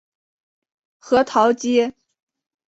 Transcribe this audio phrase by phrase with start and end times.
[0.97, 1.93] 核桃街。